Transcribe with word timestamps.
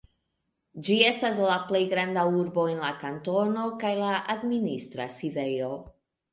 Ĝi 0.87 0.95
estas 1.09 1.41
la 1.49 1.57
plej 1.67 1.83
granda 1.91 2.23
urbo 2.39 2.65
en 2.73 2.81
la 2.87 2.91
kantono, 3.05 3.69
kaj 3.87 3.95
la 4.03 4.11
administra 4.39 5.11
sidejo. 5.21 5.73